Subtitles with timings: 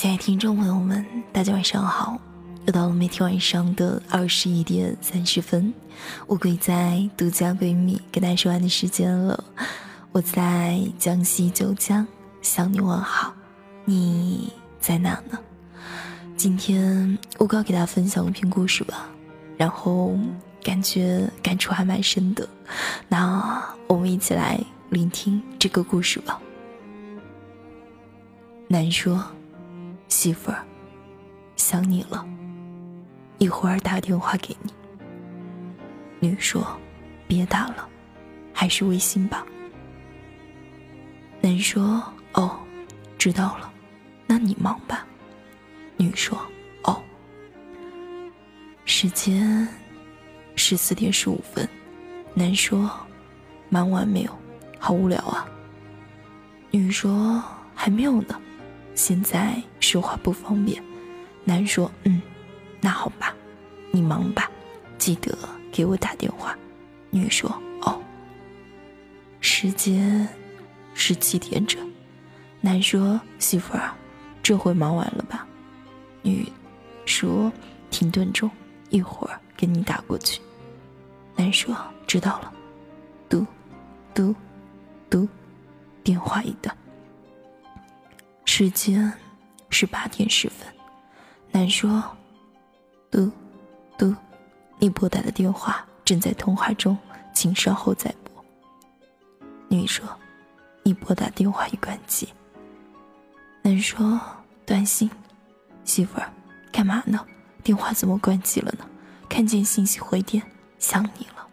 [0.00, 2.18] 亲爱的听众朋友们，大家晚上好！
[2.64, 5.74] 又到了每天晚上的二十一点三十分，
[6.28, 9.44] 乌龟在独家闺蜜跟大家说完的时间了。
[10.10, 12.06] 我在江西九江
[12.40, 13.34] 向你问好，
[13.84, 14.50] 你
[14.80, 15.38] 在哪呢？
[16.34, 19.06] 今天乌龟要给大家分享一篇故事吧，
[19.58, 20.18] 然后
[20.62, 22.48] 感觉感触还蛮深的。
[23.06, 24.58] 那我们一起来
[24.88, 26.40] 聆听这个故事吧。
[28.66, 29.22] 难说。
[30.10, 30.62] 媳妇儿，
[31.56, 32.26] 想你了，
[33.38, 34.74] 一会儿打电话给你。
[36.18, 36.78] 女说
[37.26, 37.88] ：“别打了，
[38.52, 39.46] 还是微信吧。”
[41.40, 42.02] 男说
[42.34, 42.58] ：“哦，
[43.16, 43.72] 知道了，
[44.26, 45.06] 那你忙吧。”
[45.96, 46.36] 女说
[46.84, 47.00] ：“哦。”
[48.84, 49.66] 时间
[50.56, 51.66] 十四点十五分，
[52.34, 52.90] 男说
[53.70, 54.38] ：“忙完没有？
[54.78, 55.46] 好无聊啊。”
[56.72, 57.42] 女说
[57.74, 58.38] ：“还没有呢。”
[59.00, 60.84] 现在说话不方便，
[61.42, 62.20] 男说：“嗯，
[62.82, 63.34] 那好吧，
[63.90, 64.50] 你忙吧，
[64.98, 65.34] 记得
[65.72, 66.54] 给我打电话。”
[67.08, 67.98] 女说：“哦。”
[69.40, 70.28] 时间
[70.92, 71.90] 是七点整，
[72.60, 73.90] 男说：“媳妇儿，
[74.42, 75.48] 这回忙完了吧？”
[76.20, 76.46] 女
[77.06, 77.50] 说
[77.88, 78.50] ：“停顿中，
[78.90, 80.42] 一会儿给你打过去。”
[81.36, 81.74] 男说
[82.06, 82.52] ：“知道了。”
[83.30, 83.46] 嘟，
[84.12, 84.34] 嘟，
[85.08, 85.26] 嘟，
[86.04, 86.76] 电话一断。
[88.60, 89.10] 时间
[89.70, 90.68] 是八点十分，
[91.50, 92.04] 男说
[93.10, 93.32] ：“嘟，
[93.96, 94.14] 嘟，
[94.78, 96.94] 你拨打的电话正在通话中，
[97.32, 98.44] 请稍后再拨。”
[99.70, 100.06] 女说
[100.84, 102.28] ：“你拨打电话已关机。”
[103.64, 104.20] 男说
[104.66, 105.10] ：“短信，
[105.86, 106.30] 媳妇儿，
[106.70, 107.26] 干嘛呢？
[107.64, 108.86] 电话怎么关机了呢？
[109.26, 110.42] 看见信息回电，
[110.78, 111.48] 想你了。”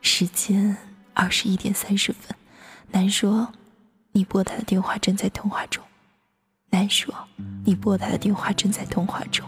[0.00, 0.74] 时间
[1.12, 2.34] 二十一点三十分，
[2.90, 3.52] 男说。
[4.12, 5.82] 你拨打的电话正在通话中，
[6.70, 7.14] 男说。
[7.64, 9.46] 你拨打的电话正在通话中，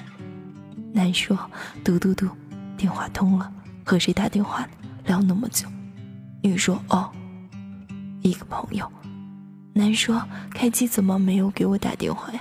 [0.92, 1.39] 男说。
[1.83, 2.28] 嘟嘟嘟，
[2.77, 3.53] 电话通了，
[3.84, 4.70] 和谁打电话呢？
[5.06, 5.66] 聊那么久。
[6.43, 6.81] 女说。
[6.88, 7.10] 哦，
[8.22, 8.91] 一个朋友。
[9.72, 10.22] 男说。
[10.50, 12.41] 开机怎么没有给我打电话呀？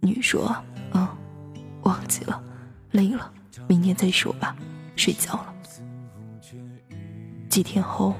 [0.00, 0.54] 女说。
[0.92, 1.08] 嗯，
[1.82, 2.40] 忘记了，
[2.90, 3.32] 累了，
[3.66, 4.54] 明天再说吧，
[4.94, 5.54] 睡觉了。
[7.48, 8.14] 几天后，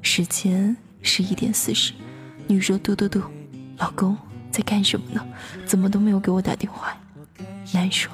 [0.00, 1.92] 时间十一点四十。
[2.48, 3.20] 女说：“嘟嘟嘟，
[3.78, 4.16] 老公
[4.50, 5.26] 在干什么呢？
[5.66, 6.96] 怎么都没有给我打电话？”
[7.74, 8.12] 男说：“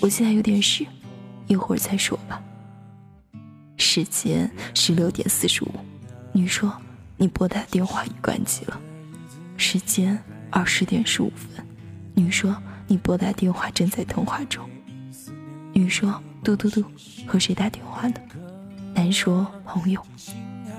[0.00, 0.86] 我现在有点事，
[1.46, 2.42] 一会儿再说吧。”
[3.78, 5.70] 时间十六点四十五，
[6.32, 6.70] 女说
[7.16, 8.78] ：“你拨打电话已关机了。”
[9.56, 11.66] 时间二十点十五分，
[12.14, 12.54] 女说
[12.86, 14.68] ：“你拨打电话正在通话中。”
[15.72, 16.84] 女说：“嘟嘟嘟，
[17.26, 18.14] 和谁打电话呢？”
[18.94, 20.04] 男说：“朋友。”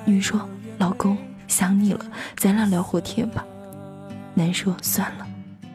[0.05, 0.47] 女说
[0.77, 1.17] ：“老公。”
[1.51, 2.05] 想你了，
[2.37, 3.45] 咱俩聊会天吧。
[4.33, 5.27] 男说算了，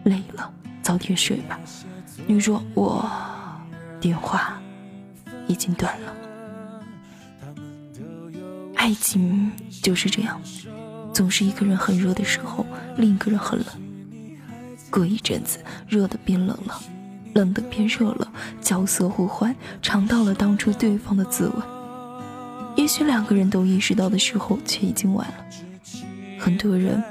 [0.05, 0.51] 累了，
[0.83, 1.61] 早点睡吧。
[2.27, 3.09] 女说我
[4.01, 4.59] 电话
[5.47, 6.15] 已经断了。
[8.75, 10.41] 爱情就是这样，
[11.13, 12.65] 总是一个人很热的时候，
[12.97, 13.67] 另一个人很冷。
[14.91, 16.81] 过一阵子，热的变冷了，
[17.35, 18.33] 冷的变热了，
[18.63, 21.63] 角色互换，尝到了当初对方的滋味。
[22.77, 25.35] 也许两个人都意识到的时候，却已经晚了。
[26.47, 27.03] 很多人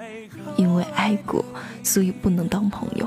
[0.56, 1.44] 因为爱过，
[1.84, 3.06] 所以不能当朋友；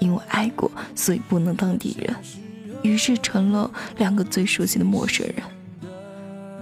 [0.00, 2.12] 因为爱过，所以不能当敌人，
[2.82, 5.36] 于是成了两个最熟悉的陌生人。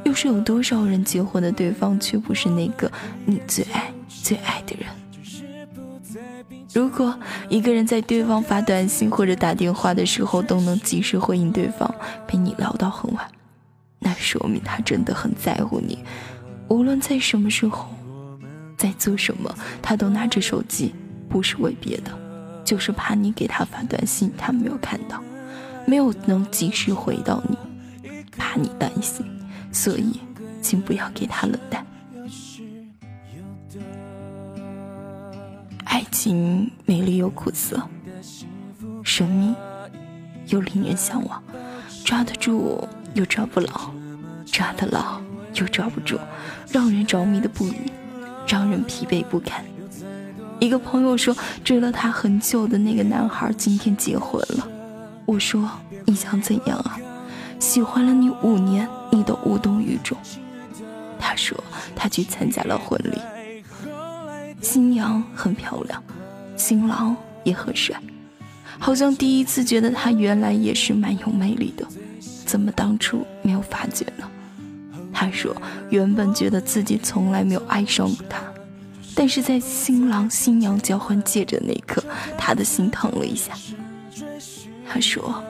[0.05, 2.93] 又是有多少人结婚的对方却不是那个
[3.25, 4.87] 你最爱最爱的人？
[6.75, 7.19] 如果
[7.49, 11.91] 一个人在对方发短信或者打电话的时候都能及时回应对方，
[12.29, 13.27] 陪你聊到很晚，
[13.99, 16.01] 那说明他真的很在乎你，
[16.69, 17.89] 无论在什么时候。
[18.77, 20.95] 在做什么，他都拿着手机，
[21.29, 22.11] 不是为别的，
[22.65, 25.23] 就是怕你给他发短信，他没有看到，
[25.87, 27.57] 没有能及时回到你，
[28.37, 29.25] 怕你担心，
[29.73, 30.21] 所以，
[30.61, 31.87] 请不要给他冷淡。
[35.85, 37.81] 爱情美丽又苦涩，
[39.05, 39.55] 神秘
[40.49, 41.43] 又令人向往，
[42.05, 43.93] 抓得住又抓不牢，
[44.45, 45.21] 抓得牢
[45.55, 46.19] 又抓不住，
[46.73, 47.75] 让人着迷的不已。
[48.47, 49.65] 让人疲惫不堪。
[50.61, 54.69] 一个朋友说，追了他很久的那个男孩今天结婚了。
[55.27, 55.69] 我说，
[56.07, 56.99] 你想怎样啊？
[57.59, 60.17] 喜欢了你五年，你都无动于衷。
[61.19, 61.59] 他说，
[61.97, 63.19] 他去参加了婚礼，
[64.61, 66.03] 新娘很漂亮，
[66.57, 67.99] 新郎也很帅，
[68.79, 71.87] 好像第一次觉得他原来也是蛮有魅力的，
[72.45, 73.27] 怎么当初？
[75.15, 75.57] 他说
[75.89, 78.43] ：“原本觉得自己从来没有爱上过他，
[79.15, 82.03] 但是在新郎新娘交换戒指的那一刻，
[82.37, 83.55] 他的心疼了一下。
[84.87, 85.43] 他说：“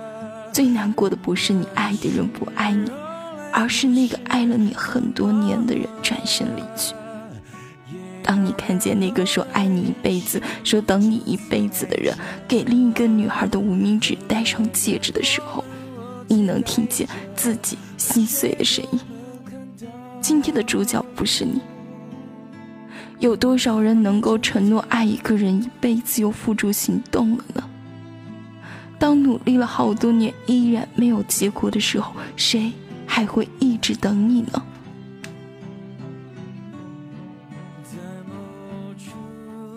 [0.53, 2.91] 最难过的不是你爱的人不爱你，
[3.51, 6.95] 而是那个爱了你很多年的人转身离去。
[8.23, 12.15] 当你看见那个说爱你一辈子、说等你一辈子的人
[12.47, 15.65] 给另一个女孩的无名指戴上戒指的时候，
[16.29, 19.01] 你能听见自己心碎的声音。
[20.25, 21.61] 今天的主角不是你。
[23.19, 27.63] 有多少人能够承诺爱一个人一辈子，又付诸行动了呢？”
[28.99, 32.73] 当努力了好多年依然没有结果的时候，谁
[33.07, 34.63] 还会一直等你呢？
[37.83, 38.35] 在某
[38.95, 39.11] 处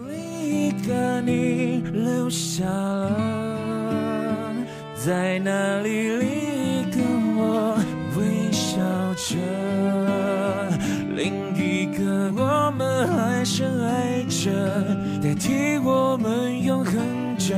[0.10, 4.54] 一个你留下了，
[4.96, 6.47] 在那里另一个我微笑
[9.28, 9.36] 着，
[11.14, 14.50] 另一个我们还深爱着，
[15.22, 16.96] 代替我们永恒
[17.38, 17.54] 着。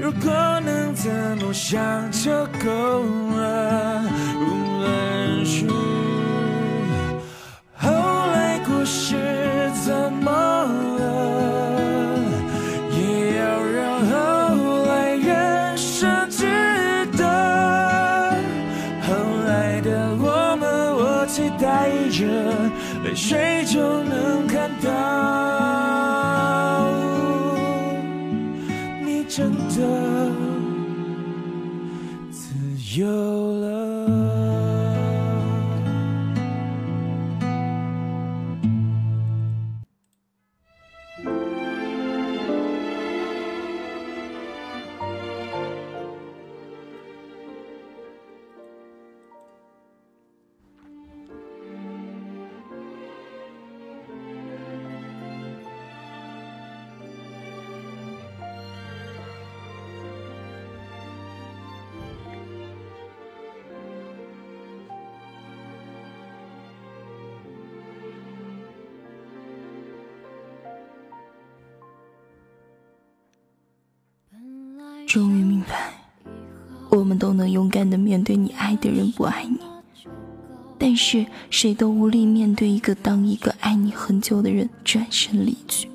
[0.00, 1.78] 如果能这么想
[2.10, 2.30] 就
[2.64, 3.04] 够
[3.36, 4.02] 了，
[4.40, 4.42] 无
[4.80, 4.88] 论
[33.48, 33.77] 自由
[75.18, 75.92] 终于明白，
[76.90, 79.58] 我们都能勇敢的面对你爱的人不爱你，
[80.78, 85.90] 但是谁都无力面对一个当一个爱你很久的人转身离去。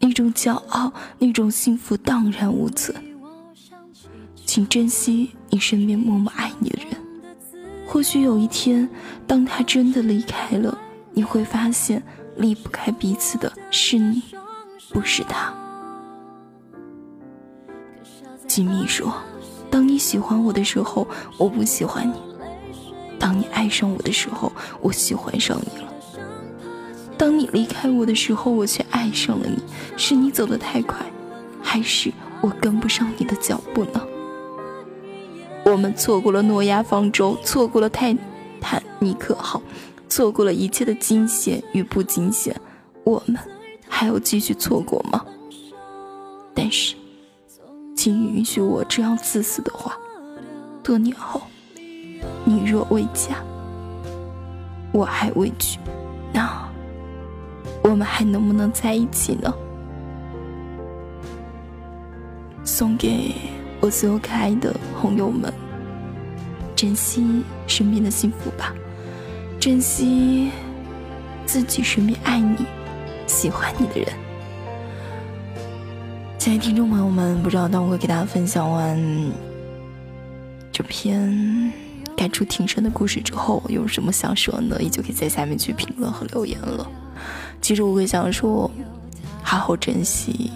[0.00, 3.00] 那种骄傲，那种幸福荡然无存。
[4.44, 6.96] 请珍惜你身边默默爱你的人，
[7.86, 8.90] 或许有一天，
[9.24, 10.76] 当他真的离开了，
[11.12, 12.02] 你会发现
[12.36, 14.20] 离不开彼此的是你，
[14.88, 15.54] 不是他。
[18.50, 19.14] 吉米说
[19.70, 21.06] ：“当你喜欢我的时候，
[21.36, 22.16] 我不喜欢你；
[23.16, 24.50] 当你爱上我的时候，
[24.80, 25.88] 我喜欢上你了。
[27.16, 29.62] 当你离开我的时候，我却爱上了你。
[29.96, 30.98] 是你走得太快，
[31.62, 34.04] 还是我跟不上你的脚步呢？
[35.64, 38.16] 我们错过了诺亚方舟，错过了泰
[38.60, 39.62] 坦尼克号，
[40.08, 42.60] 错过了一切的惊险与不惊险，
[43.04, 43.38] 我们
[43.88, 45.24] 还要继续错过吗？
[46.52, 46.96] 但是。”
[48.02, 49.94] 请允许我这样自私的话。
[50.82, 51.42] 多年后，
[52.46, 53.36] 你若未嫁，
[54.90, 55.78] 我还未娶，
[56.32, 56.66] 那
[57.82, 59.52] 我们还能不能在一起呢？
[62.64, 63.34] 送给
[63.82, 65.52] 我所有可爱的朋友们，
[66.74, 68.72] 珍惜身边的幸福吧，
[69.60, 70.50] 珍惜
[71.44, 72.64] 自己身边爱你、
[73.26, 74.08] 喜欢你的人。
[76.40, 78.98] 亲爱的听众朋友们，不知道当我给大家分享完
[80.72, 81.70] 这篇
[82.16, 84.80] 该出庭审的故事之后，有什么想说呢？
[84.80, 86.90] 依旧可以在下面去评论和留言了。
[87.60, 88.70] 其实我会想说，
[89.42, 90.50] 好好珍惜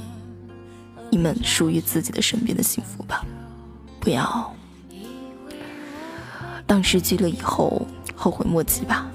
[1.11, 3.23] 你们属于自己的身边的幸福吧，
[4.01, 4.55] 不要
[6.67, 7.87] 当失去了以后
[8.17, 9.07] 后悔莫及吧。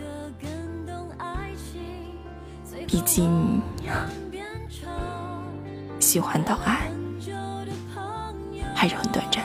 [2.85, 3.59] 毕竟。
[6.09, 6.89] 喜欢到爱，
[8.73, 9.43] 还是很短暂。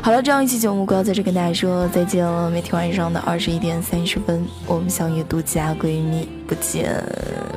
[0.00, 2.48] 好了，这样一期节目，我要在这跟大家说再见了。
[2.48, 7.04] 每天晚上的二十一点三十分，我们相约独家闺蜜，不见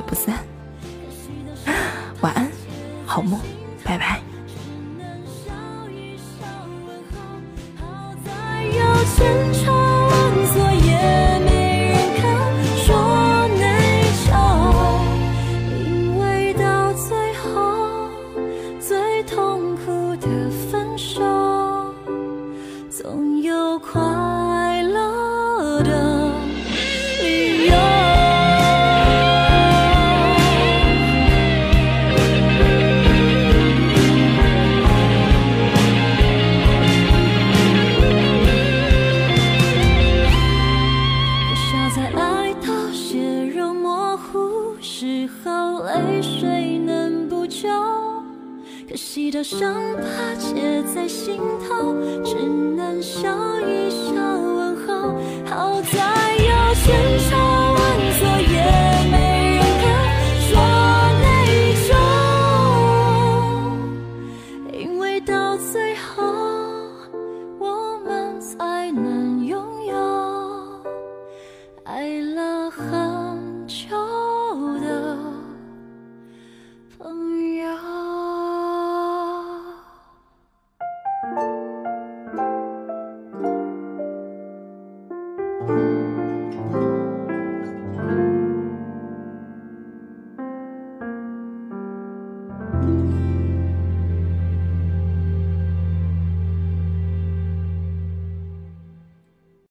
[0.06, 0.34] 不散。
[2.20, 2.46] 晚安，
[3.06, 3.40] 好梦，
[3.82, 4.20] 拜拜。
[7.80, 8.84] 好在有